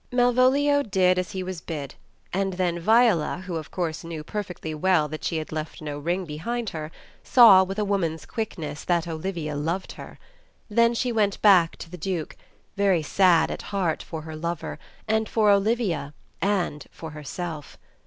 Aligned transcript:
Malvolio 0.11 0.81
did 0.81 1.19
as 1.19 1.33
he 1.33 1.43
was 1.43 1.61
bid, 1.61 1.93
and 2.33 2.57
tjien 2.57 2.79
Viola, 2.79 3.43
who 3.45 3.55
of 3.57 3.69
course 3.69 4.03
knew 4.03 4.23
perfectly 4.23 4.73
well 4.73 5.07
that 5.07 5.23
she 5.23 5.37
had 5.37 5.51
left 5.51 5.79
no 5.79 5.99
ring 5.99 6.25
behind 6.25 6.69
her, 6.71 6.91
saw 7.23 7.63
with 7.63 7.77
a 7.77 7.85
woman's 7.85 8.25
quickness 8.25 8.83
that 8.83 9.07
Olivia 9.07 9.55
loved 9.55 9.91
her. 9.91 10.17
Then 10.71 10.95
she 10.95 11.11
went 11.11 11.39
back 11.43 11.77
to 11.77 11.87
the 11.91 11.97
Duke, 11.99 12.35
very 12.75 13.03
sad 13.03 13.51
at 13.51 13.61
heart 13.69 14.01
for 14.01 14.23
her 14.23 14.35
lover, 14.35 14.79
and 15.07 15.29
for 15.29 15.51
Olivia, 15.51 16.15
and 16.41 16.83
for 16.91 17.11
herself. 17.11 17.77